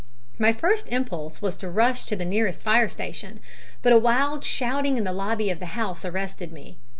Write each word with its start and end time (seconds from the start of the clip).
My 0.39 0.51
first 0.51 0.87
impulse 0.89 1.43
was 1.43 1.55
to 1.57 1.69
rush 1.69 2.05
to 2.05 2.15
the 2.15 2.25
nearest 2.25 2.63
fire 2.63 2.87
station; 2.89 3.39
but 3.83 3.93
a 3.93 3.99
wild 3.99 4.43
shouting 4.43 4.97
in 4.97 5.03
the 5.03 5.13
lobby 5.13 5.51
of 5.51 5.59
the 5.59 5.67
house 5.77 6.03
arrested 6.03 6.51
me. 6.51 6.79